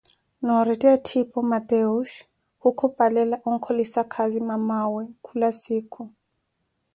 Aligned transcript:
Noorettikhana 0.45 0.95
etthiipo, 0.99 1.39
Mateus 1.51 2.11
khukhupalela 2.61 3.37
onkholisa 3.51 4.01
khaazi 4.13 4.39
mamaa 4.49 4.85
we 4.93 5.03
khula 5.25 5.49
siikhu. 5.61 6.01